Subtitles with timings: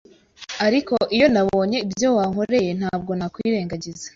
[0.65, 4.05] Ariko iyo nabonye ibyo wankoreye ntabwo nakwirengagiza